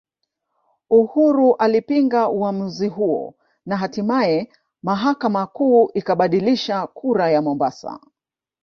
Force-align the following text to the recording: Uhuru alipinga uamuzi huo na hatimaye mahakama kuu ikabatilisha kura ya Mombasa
Uhuru 0.89 1.55
alipinga 1.55 2.29
uamuzi 2.29 2.87
huo 2.87 3.35
na 3.65 3.77
hatimaye 3.77 4.49
mahakama 4.83 5.47
kuu 5.47 5.89
ikabatilisha 5.93 6.87
kura 6.87 7.31
ya 7.31 7.41
Mombasa 7.41 7.99